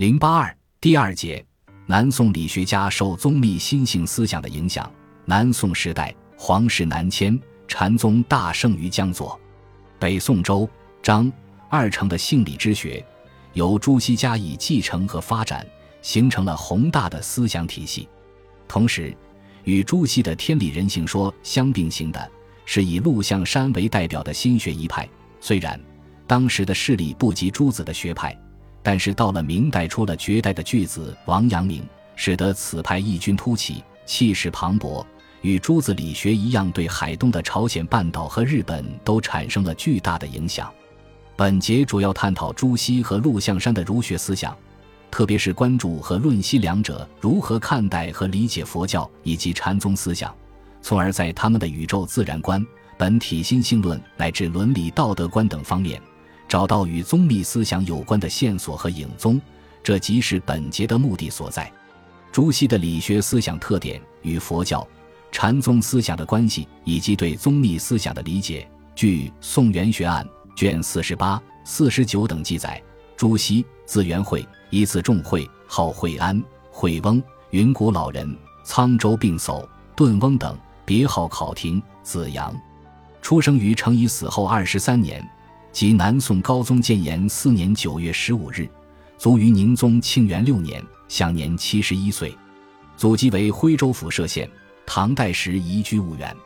[0.00, 1.44] 零八二第二节，
[1.84, 4.90] 南宋理学家受宗密心性思想的影响。
[5.26, 7.38] 南宋时代，皇室南迁，
[7.68, 9.38] 禅宗大盛于江左。
[9.98, 10.66] 北宋周、
[11.02, 11.30] 张、
[11.68, 13.04] 二程的性理之学，
[13.52, 15.66] 由朱熹加以继承和发展，
[16.00, 18.08] 形成了宏大的思想体系。
[18.66, 19.14] 同时，
[19.64, 22.30] 与朱熹的天理人性说相并行的，
[22.64, 25.06] 是以陆象山为代表的心学一派。
[25.42, 25.78] 虽然
[26.26, 28.34] 当时的势力不及朱子的学派。
[28.82, 31.82] 但是到了明代，出了绝代的巨子王阳明，
[32.16, 35.04] 使得此派异军突起，气势磅礴，
[35.42, 40.72] 与朱子理学一样，对海东的朝鲜半岛和日本都产生了巨大的影响。
[41.36, 44.56] 本节主要探讨朱熹和陆象山的儒学思想，
[45.10, 50.34] 特别是关注和论析两者如何看待和理解佛教以及禅宗思想，
[50.82, 52.64] 从而在他们的宇宙自然观、
[52.98, 56.00] 本体心性论乃至伦理道德观等方面。
[56.50, 59.40] 找到与宗密思想有关的线索和影踪，
[59.84, 61.72] 这即是本节的目的所在。
[62.32, 64.84] 朱熹的理学思想特点与佛教、
[65.30, 72.82] 禅宗思想的关系，以及对宗密思想的理解，据《宋元学案》卷四十八、四十九等记载。
[73.16, 82.52] 朱熹，字元惠，一字仲惠，号惠安、惠翁，云谷老人，沧州病叟，顿翁等，别号考亭、子阳。
[83.22, 85.24] 出生于成，以死后二十三年。
[85.72, 88.68] 即南宋高宗建炎四年九月十五日，
[89.16, 92.36] 卒于宁宗庆元六年，享年七十一岁。
[92.96, 94.50] 祖籍为徽州府歙县，
[94.84, 96.36] 唐代时移居婺源。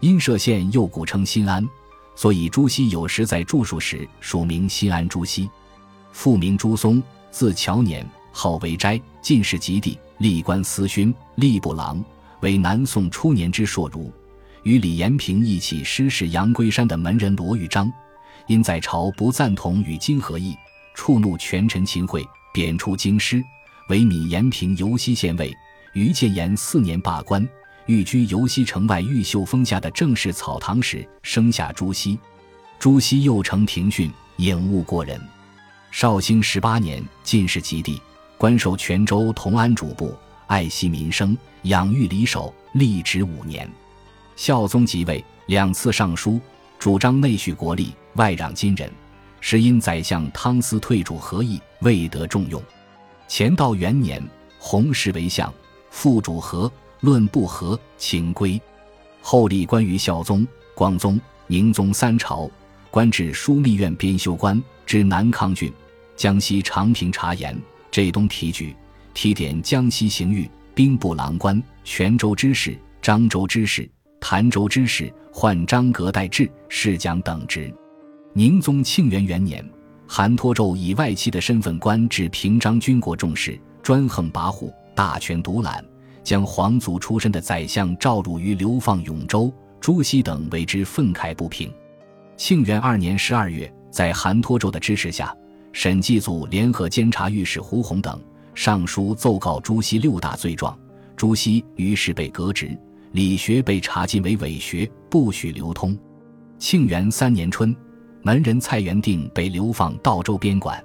[0.00, 1.66] 因歙县又古称新安，
[2.14, 5.48] 所以朱熹有时在著述时署名新安朱熹。
[6.12, 12.04] 父名朱松，字乔年，号为斋，进士及第，历官司勋、吏部郎，
[12.40, 14.12] 为南宋初年之硕儒。
[14.62, 17.90] 与李延平一起师事杨龟山的门人罗玉章。
[18.48, 20.56] 因在朝不赞同与金合议，
[20.94, 23.44] 触怒权臣秦桧，贬出京师，
[23.88, 25.54] 为闽延平尤溪县尉。
[25.92, 27.46] 于建炎四年罢官，
[27.86, 32.18] 寓居尤溪城外玉秀峰下的正室草堂时，生下朱熹。
[32.78, 35.20] 朱熹又承庭训，颖悟过人。
[35.90, 38.00] 绍兴十八年进士及第，
[38.38, 40.16] 官授泉州同安主簿，
[40.46, 43.68] 爱惜民生，养育离守，历职五年。
[44.36, 46.40] 孝宗即位，两次上书。
[46.78, 48.88] 主张内蓄国力，外攘金人，
[49.40, 52.62] 时因宰相汤思退主和议，未得重用。
[53.28, 54.22] 乾道元年，
[54.60, 55.52] 弘时为相，
[55.90, 58.60] 复主和，论不和，请归。
[59.20, 62.48] 后立关于孝宗、光宗、宁宗三朝，
[62.92, 65.72] 官至枢密院编修官，知南康郡、
[66.14, 67.60] 江西长平察言，
[67.90, 68.74] 浙东提举，
[69.14, 73.90] 提点江西行狱兵部郎官，泉州知事、漳州知事。
[74.20, 77.72] 潭州知事换张阁代制侍讲等职。
[78.32, 79.64] 宁宗庆元元年，
[80.06, 85.84] 韩托胄以外戚的身份官至平章军国重事，专横跋扈，大权独揽，
[86.22, 89.52] 将皇族出身的宰相赵汝于流放永州。
[89.80, 91.72] 朱熹等为之愤慨不平。
[92.36, 95.34] 庆元二年十二月，在韩托胄的支持下，
[95.72, 98.20] 审计组联合监察御史胡宏等
[98.54, 100.76] 上书奏告朱熹六大罪状，
[101.16, 102.76] 朱熹于是被革职。
[103.12, 105.98] 理学被查禁为伪学，不许流通。
[106.58, 107.74] 庆元三年春，
[108.22, 110.82] 门人蔡元定被流放道州边管。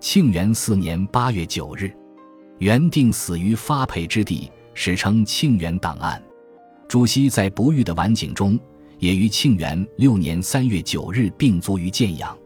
[0.00, 1.92] 庆元四年八月九日，
[2.58, 6.20] 元定死于发配之地，史称庆元档案。
[6.88, 8.58] 朱熹在不遇的晚景中，
[8.98, 12.36] 也于庆元六年三月九日病卒于建阳。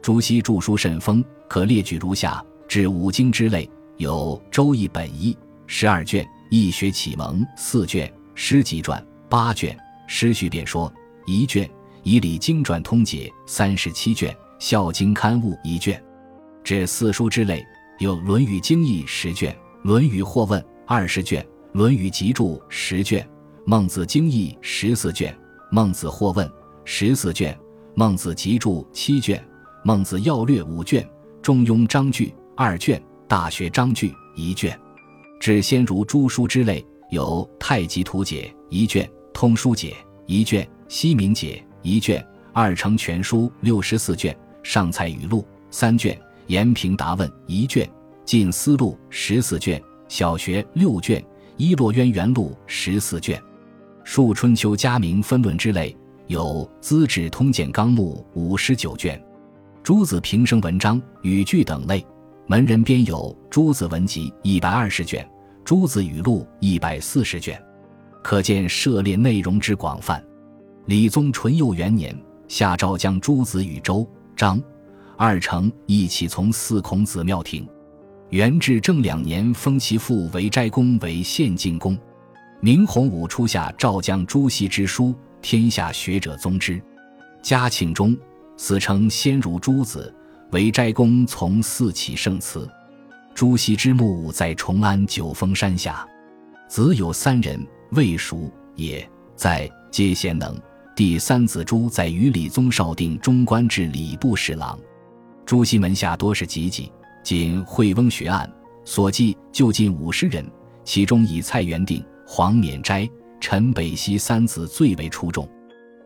[0.00, 5.34] 朱熹著书甚丰，可列举如下：至五经之类，有《周易本义》
[5.66, 8.12] 十二卷，《易学启蒙》四卷。
[8.34, 9.76] 诗集传八卷，
[10.06, 10.92] 诗序便说
[11.26, 11.68] 一卷，
[12.02, 16.02] 以礼经传通解三十七卷，孝经刊物一卷。
[16.64, 17.64] 这四书之类，
[17.98, 23.22] 有《论语经义》十卷，《论语或问》二十卷，《论语集注》十卷，
[23.66, 25.32] 《孟子经义》十四卷，
[25.70, 26.46] 《孟子或问》
[26.84, 27.54] 十四卷，
[27.94, 29.38] 《孟子集注》七卷，
[29.84, 31.02] 《孟子要略》五卷，
[31.42, 32.26] 《中庸章句》
[32.56, 34.78] 二卷，《大学章句》一卷。
[35.38, 36.84] 至先儒诸书之类。
[37.12, 39.04] 有《太极图解》一卷，
[39.34, 39.90] 《通书解》
[40.24, 42.18] 一卷，《西明解》一卷，
[42.54, 46.14] 《二程全书》六十四卷，《上蔡语录》三卷，
[46.46, 47.86] 《延平答问》一卷，
[48.24, 49.78] 《晋思录》十四卷，
[50.08, 51.20] 《小学》六卷，
[51.58, 53.38] 《伊洛渊源录》十四卷，
[54.04, 55.94] 《述春秋家名分论》之类
[56.28, 56.42] 有
[56.80, 59.18] 《资治通鉴纲目》五十九卷，
[59.82, 62.02] 《诸子平生文章语句等类，
[62.46, 63.18] 门人编有
[63.50, 65.28] 《诸子文集》一百二十卷。
[65.64, 67.60] 朱子语录一百四十卷，
[68.22, 70.22] 可见涉猎内容之广泛。
[70.86, 72.16] 理宗淳佑元年，
[72.48, 74.06] 下诏将朱子与周、
[74.36, 74.60] 张、
[75.16, 77.66] 二程一起从祀孔子庙庭。
[78.30, 81.96] 元至正两年，封其父为斋公为献进公。
[82.60, 86.82] 明洪武初下诏将朱熹之书，天下学者宗之。
[87.40, 88.16] 嘉庆中，
[88.56, 90.12] 死称先儒诸子，
[90.50, 92.68] 为斋公从四起圣祠。
[93.34, 96.06] 朱熹之墓在崇安九峰山下。
[96.68, 100.58] 子有三人，魏蜀也在，皆贤能。
[100.94, 104.78] 第三子朱在于李宗绍定中官至礼部侍郎。
[105.44, 106.92] 朱熹门下多是籍籍，
[107.22, 108.50] 仅惠翁学案
[108.84, 110.44] 所记就近五十人，
[110.84, 112.04] 其中以蔡元定。
[112.24, 113.06] 黄冕斋、
[113.40, 115.46] 陈北溪三子最为出众。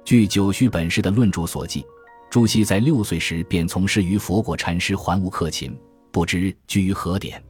[0.05, 1.84] 据九虚本事的论著所记，
[2.29, 5.76] 朱熹在六岁时便从事于佛果禅师桓悟克勤，
[6.11, 7.43] 不知居于何典。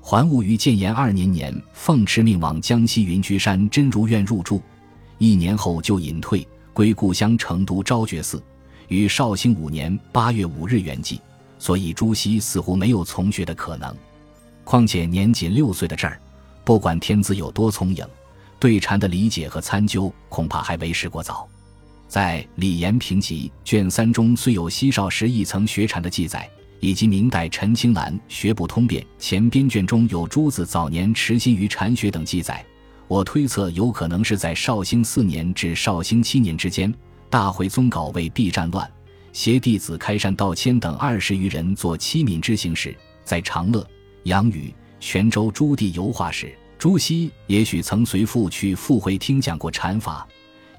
[0.00, 4.60] 桓悟于建炎二年年奉敕命往江西云居山真如院入住，
[5.18, 8.42] 一年后就隐退，归故乡成都昭觉寺。
[8.88, 11.18] 于绍兴五年八月五日圆寂。
[11.56, 13.96] 所以朱熹似乎没有从学的可能。
[14.64, 16.20] 况且年仅六岁的这儿。
[16.62, 18.06] 不管天资有多聪颖，
[18.58, 21.48] 对禅的理解和参究恐怕还为时过早。
[22.06, 26.48] 在《李延平集》卷三中，虽有西少时亦曾学禅的记载，
[26.84, 32.62] 以及明代陈清兰《学不通变》前编卷中有朱子早年持心于禅学等记载，
[33.08, 36.94] 我推测有可能是在绍兴四年至绍兴七年之间，
[37.30, 38.86] 大会宗稿为避战乱，
[39.32, 42.94] 携弟子开山道谦等二十余人做七闽之行时，
[43.24, 43.86] 在长乐、
[44.24, 44.70] 杨宇。
[45.00, 50.26] 泉州诸地游化时，朱熹也许曾随父去赴会听讲过禅法。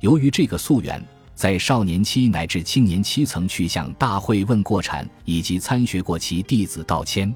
[0.02, 1.04] 由于这个溯源，
[1.36, 7.34] 在少年期乃至青年期曾去向大会问过禅，以及参学过其弟子道谦。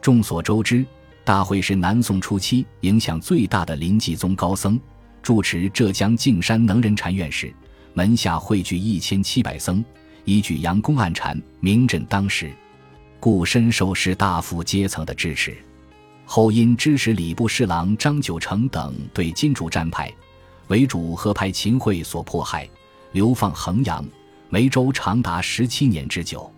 [0.00, 0.84] 众所周知，
[1.24, 4.78] 大会是南宋初期影响最大的临济宗高僧，
[5.22, 7.54] 住持浙江径山能仁禅院时，
[7.94, 9.84] 门下汇聚一千七百僧，
[10.24, 12.50] 依据杨公案禅，名震当时，
[13.20, 15.56] 故深受士大夫阶层的支持。
[16.24, 20.12] 后因支持礼部侍郎张九成等对金主战派
[20.66, 22.68] 为主和派秦桧所迫害，
[23.12, 24.04] 流放衡阳、
[24.48, 26.50] 梅州长达十七年之久。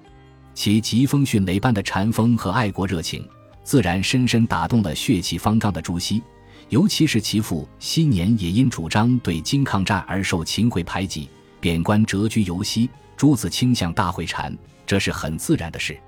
[0.55, 3.27] 其疾风迅雷般的禅风和爱国热情，
[3.63, 6.23] 自然深深打动了血气方刚的朱熹。
[6.69, 11.29] 尤其是其父昔年也因主张对金抗战而受秦桧排挤，
[11.61, 12.89] 贬官谪居游西。
[13.17, 14.57] 朱子倾向大会禅，
[14.87, 15.99] 这是很自然的事。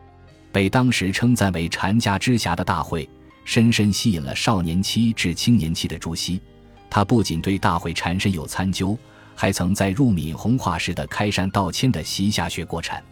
[0.50, 3.08] 被当时称赞为禅家之侠的大会。
[3.44, 6.40] 深深吸引了少年期至青年期的朱熹，
[6.88, 8.96] 他不仅对大会禅深有参究，
[9.42, 13.02] 还曾在入闽弘化时的开山道谦的席下学过禅。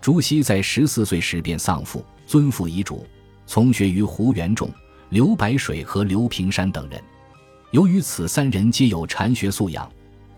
[0.00, 3.06] 朱熹在十四岁时便丧父，尊父遗嘱，
[3.46, 4.70] 从学于胡元仲、
[5.10, 6.98] 刘白水和刘平山等人。
[7.72, 9.86] 由于此三人皆有禅学素养，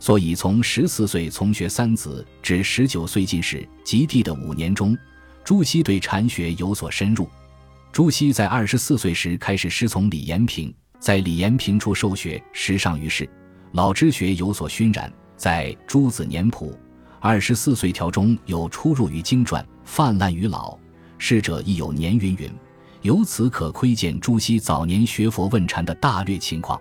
[0.01, 4.99] 所以从十四岁从学三子至十九岁进士及第的五年中，
[5.45, 7.29] 朱熹对禅学有所深入。
[7.93, 13.31] 朱熹在二十四岁时开始师从李延平，在李延平处受学，时尚于世，
[13.71, 15.09] 老之学有所熏染。
[15.39, 16.73] 在《朱子年谱》
[17.21, 20.77] 二十四岁条中有出入于经传，泛滥于老，
[21.17, 22.51] 逝者亦有年云云。
[23.03, 26.79] 由此可窥见朱熹早年学佛问禅的大略情况。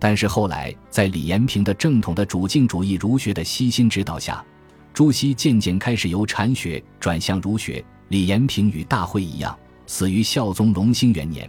[0.00, 4.44] 但是后来，在李延平的正统的主境主义儒学的悉心指导下，
[4.92, 7.82] 朱熹渐渐开始由禅学转向儒学。
[8.08, 9.56] 李延平与大会一样。
[9.86, 11.48] 死于孝宗隆兴元年，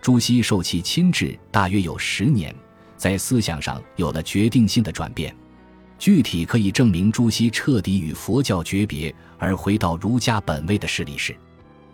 [0.00, 2.54] 朱熹受其亲治大约有十年，
[2.96, 5.36] 在思想上有了决定性的转变。
[6.02, 11.32] 具体可以证明朱熹彻底与佛教诀别而回到儒家本位的事例是，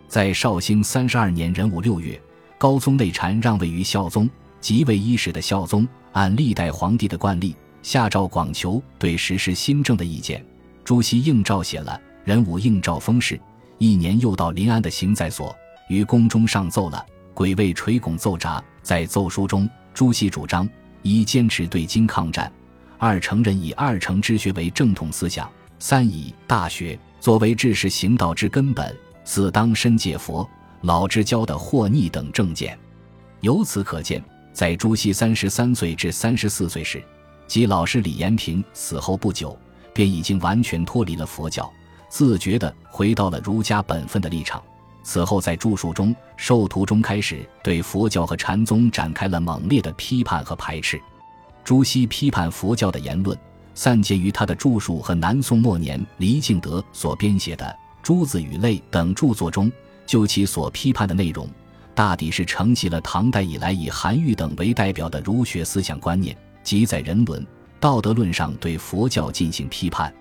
[0.07, 2.19] 在绍兴三十二年壬午六月，
[2.57, 4.27] 高宗内禅让位于孝宗，
[4.59, 10.43] 即位伊始的孝宗按历代皇帝的惯例下诏广求对实施新政的意见。
[10.83, 11.91] 朱熹应召写了
[12.27, 13.35] 《壬午应召封事》，
[13.77, 15.55] 一年又到临安的行在所。
[15.87, 18.59] 于宫中上奏了，鬼位垂拱奏札。
[18.81, 20.67] 在奏书中，朱熹主张
[21.03, 22.51] 一坚持对金抗战，
[22.99, 30.47] 二承认以二程之学为正统思想，三以大学作为治世行道之根本，四当身戒佛，
[30.81, 32.77] 老之教的惑逆等政见。
[33.39, 37.01] 由此可见，在朱熹三十三岁至三十四岁时，
[37.47, 39.57] 即老师李延平死后不久，
[39.93, 41.71] 便已经完全脱离了佛教，
[42.09, 44.61] 自觉地回到了儒家本分的立场。
[45.03, 51.01] 此后，在著述中、授徒中，开始对佛教和禅宗展开了猛烈的批判和排斥。
[51.63, 53.37] 朱熹批判佛教的言论，
[53.73, 57.65] 散结于他的著述和南宋末年黎敬德所编写的
[58.01, 59.71] 《朱子语类》等著作中。
[60.05, 61.47] 就其所批判的内容，
[61.93, 67.45] 大抵是承袭了唐代以来以韩愈等为代表的儒学思想观念，即在人伦、
[67.79, 70.11] 道德论上对佛教进行批判。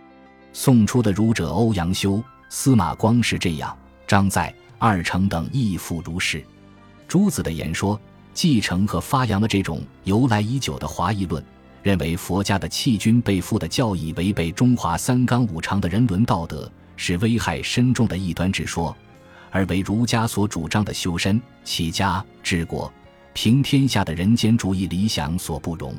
[0.52, 3.74] 宋初的儒者欧阳修、司马光是这样，
[4.06, 4.54] 张载。
[4.80, 6.44] 二程等亦复如是。
[7.08, 8.00] 朱子的言说
[8.38, 11.44] 继承和发扬了这种由来已久的华夷论，
[11.82, 18.96] 认为佛家的弃君背父的教义违背中华三纲五常的人伦道德，是危害深重的异端之说，
[19.50, 22.92] 而为儒家所主张的修身、齐家、治国、
[23.32, 25.92] 平天下的人间主义理想所不容。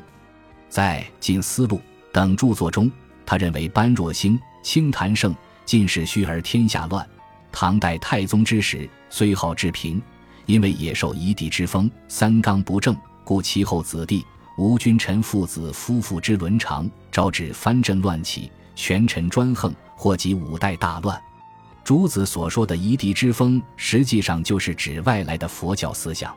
[0.69, 1.75] 在《近思录》
[2.13, 2.89] 等著作中，
[3.25, 7.05] 他认为般若兴，清谈盛，尽是虚而天下乱。
[7.51, 10.01] 唐代太宗之时，虽好治平，
[10.49, 14.25] 因为野受夷狄之风，三纲不正，故其后子弟
[14.57, 21.21] 吴君臣父子夫妇之伦常，招致藩镇乱起，权臣专横，祸及五代大乱。
[21.83, 26.35] 朱子所说的夷狄之风，实际上就是指外来的佛教思想。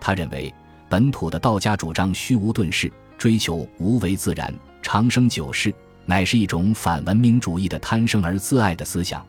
[0.00, 0.54] 他认为
[0.88, 2.90] 本土的道家主张虚无遁世。
[3.18, 5.74] 追求无为自然、长生久世，
[6.06, 9.20] 乃是一种反文明主义的贪生而自爱的思想；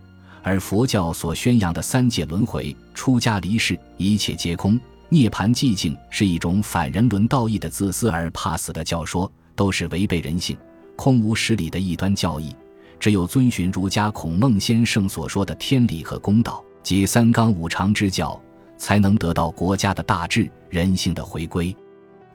[0.43, 4.79] 而佛教所宣扬的三界轮回、出家离世、一切皆空、
[5.09, 10.57] 涅槃寂静，是一种反人伦道义的自私而怕死的教说，都是违背人性、
[10.95, 12.55] 空无实理的异端教义。
[12.99, 18.39] 只有遵循儒家孔孟先生所说的天理和公道及三纲五常之教，
[18.77, 21.75] 才能得到国家的大治、人性的回归。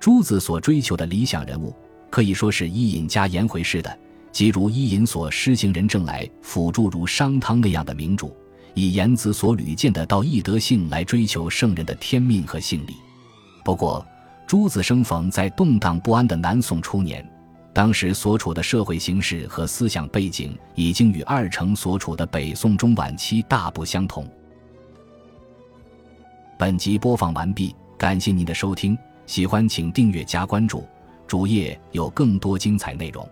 [0.01, 1.75] 朱子所追求的理想人物，
[2.11, 3.99] 可以说是伊尹加颜回式的，
[4.37, 8.37] 即如伊尹所施行仁政来辅助如商汤那样的明主，
[8.75, 12.97] 以颜子所屡见的道义德性来追求圣人的天命和性理。
[13.65, 14.07] 不过，
[14.47, 17.27] 朱子生逢在动荡不安的南宋初年，
[17.73, 24.29] 当时所处的社会形势和思想背景已经与二程所处的北宋中晚期大不相同。
[26.59, 28.95] 本集播放完毕，感谢您的收听。
[29.25, 30.85] 喜欢请订阅加关注，
[31.27, 33.27] 主页有更多精彩内容。